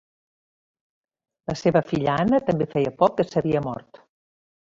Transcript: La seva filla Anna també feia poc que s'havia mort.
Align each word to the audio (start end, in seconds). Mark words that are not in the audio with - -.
La 1.51 1.55
seva 1.61 1.83
filla 1.91 2.15
Anna 2.23 2.39
també 2.47 2.69
feia 2.75 2.95
poc 3.03 3.15
que 3.21 3.27
s'havia 3.29 3.63
mort. 3.69 4.01